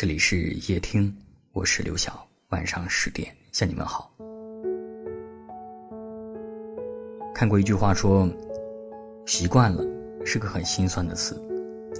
[0.00, 1.14] 这里是夜听，
[1.52, 2.26] 我是刘晓。
[2.48, 4.10] 晚上十点向你们好。
[7.34, 8.26] 看过一句话说
[9.28, 9.84] ：“习惯了
[10.24, 11.38] 是个很心酸的词，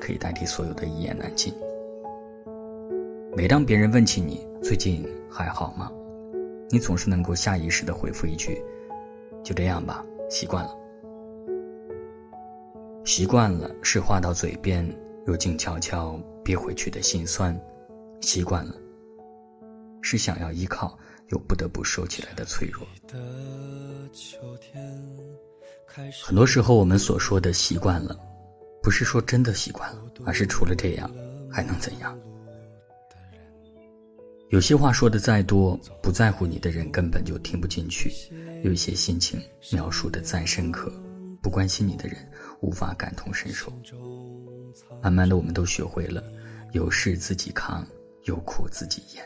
[0.00, 1.52] 可以代替所有的一言难尽。”
[3.36, 5.90] 每当别人问起你最近还好吗，
[6.70, 8.62] 你总是能够下意识的回复一句
[9.42, 10.70] ：“就这样吧，习惯了。”
[13.04, 14.88] 习惯了是话到嘴边
[15.26, 17.60] 又静悄悄憋回去的心酸。
[18.20, 18.74] 习惯了，
[20.02, 20.98] 是想要依靠
[21.28, 22.86] 又不得不收起来的脆弱。
[26.24, 28.18] 很多时候，我们所说的习惯了，
[28.82, 31.10] 不是说真的习惯了，而是除了这样
[31.50, 32.18] 还能怎样？
[34.50, 38.08] 有些话说的再多，不在乎你的人根本就听不进去；
[38.62, 39.38] 有一些心情
[39.72, 40.90] 描述的再深刻，
[41.42, 42.16] 不关心你的人
[42.60, 43.70] 无法感同身受。
[45.02, 46.22] 慢慢的，我们都学会了
[46.72, 47.86] 有事自己扛。
[48.28, 49.24] 有苦自己咽。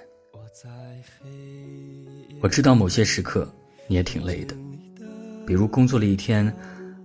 [2.40, 3.52] 我知道某些时刻
[3.88, 4.56] 你也挺累的，
[5.46, 6.54] 比如工作了一天，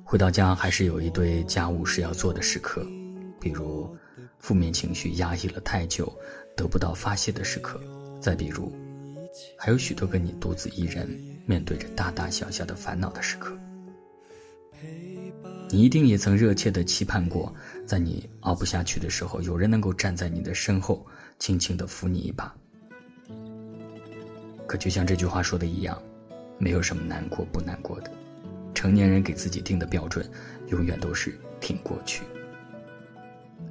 [0.04, 2.82] 回到家还是有一堆家务事要做的时刻；
[3.40, 3.90] 比如
[4.38, 6.12] 负面情绪压抑了太久，
[6.56, 7.80] 得不到发泄的时刻；
[8.22, 8.72] 再比如，
[9.58, 11.10] 还有许多个你独自一人
[11.46, 13.58] 面对着大大小小的烦恼的时刻。
[15.70, 17.54] 你一定也曾热切的期盼过，
[17.86, 21.06] 在你熬不下去的时候，有人能够站在你的身后。
[21.40, 22.54] 轻轻的扶你一把，
[24.66, 26.02] 可就像这句话说的一样，
[26.58, 28.12] 没有什么难过不难过的。
[28.74, 30.30] 成年人给自己定的标准，
[30.68, 32.24] 永远都是挺过去。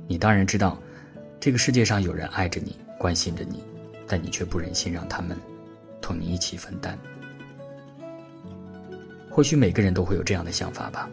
[0.09, 0.81] 你当然知道，
[1.39, 3.63] 这个世界上有人爱着你，关心着你，
[4.07, 5.37] 但你却不忍心让他们
[6.01, 6.99] 同你一起分担。
[9.31, 11.11] 或许每个人都会有这样的想法吧。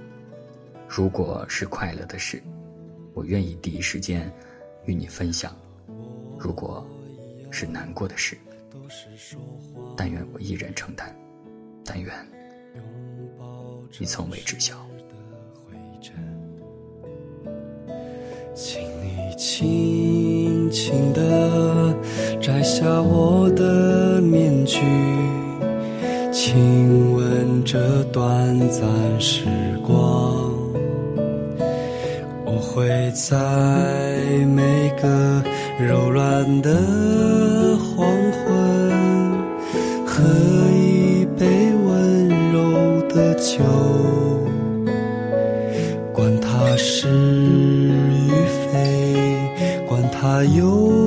[0.87, 2.41] 如果是快乐的事，
[3.13, 4.31] 我愿意第一时间
[4.85, 5.55] 与你分享。
[6.43, 6.85] 如果
[7.49, 8.37] 是难过的事，
[9.95, 11.15] 但愿我一人承担，
[11.85, 12.13] 但愿
[13.97, 14.75] 你从未知晓。
[18.53, 21.95] 请你轻轻地
[22.41, 24.81] 摘下我的面具，
[26.33, 28.81] 亲吻这短暂
[29.17, 29.45] 时
[29.81, 30.51] 光。
[32.45, 33.42] 我会在。
[35.79, 36.69] 柔软的
[37.77, 38.45] 黄昏，
[40.05, 40.23] 喝
[40.71, 43.63] 一杯温柔的酒，
[46.13, 48.31] 管它是与
[48.71, 48.77] 非，
[49.87, 51.02] 管它有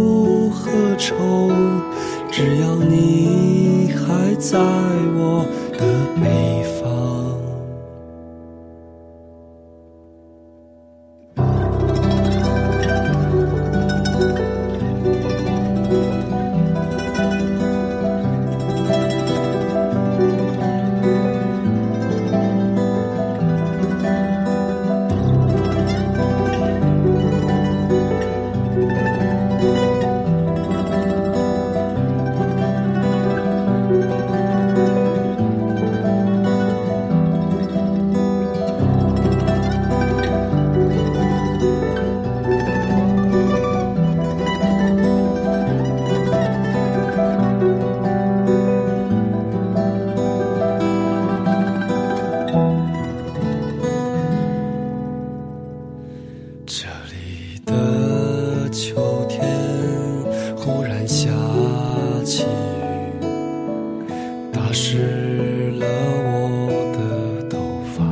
[64.96, 65.86] 湿了
[66.24, 67.58] 我的头
[67.94, 68.02] 发，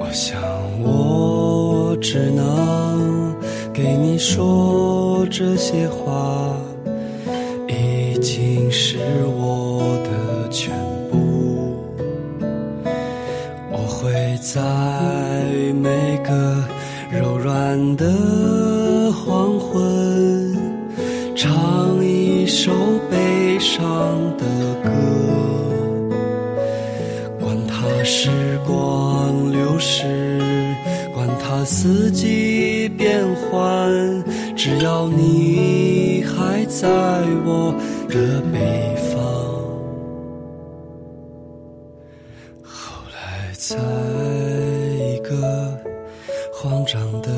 [0.00, 0.42] 我想
[0.82, 3.32] 我只能
[3.72, 6.56] 给你说这些话，
[7.68, 10.74] 已经是我的全
[11.08, 11.78] 部。
[13.70, 14.10] 我会
[14.42, 14.60] 在
[15.80, 16.64] 每个
[17.12, 18.10] 柔软的
[19.12, 20.56] 黄昏，
[21.36, 22.72] 唱一首
[23.08, 24.31] 悲伤。
[28.14, 28.28] 时
[28.66, 30.04] 光流逝，
[31.14, 33.90] 管它四季变换，
[34.54, 36.88] 只要你还在
[37.46, 37.74] 我
[38.10, 39.18] 的北方。
[42.62, 43.78] 后来，在
[44.98, 45.74] 一个
[46.52, 47.30] 慌张的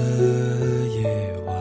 [1.00, 1.54] 夜晚，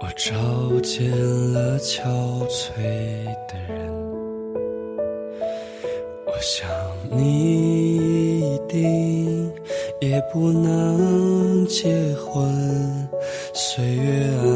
[0.00, 1.10] 我找见
[1.52, 2.00] 了憔
[2.48, 4.01] 悴的人。
[6.42, 6.68] 我想
[7.08, 9.54] 你一定
[10.00, 13.08] 也不能结婚
[13.54, 14.50] 岁月啊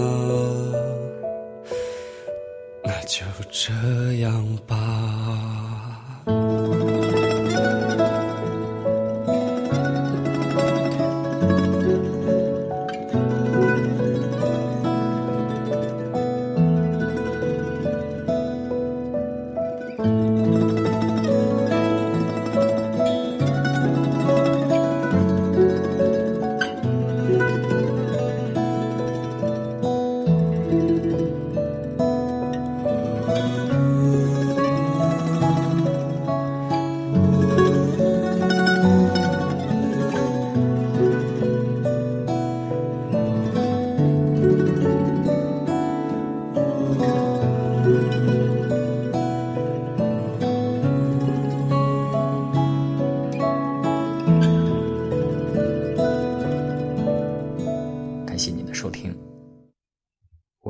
[2.83, 3.73] 那就这
[4.15, 5.56] 样吧。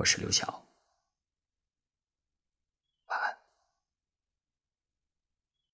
[0.06, 0.65] 是刘晓。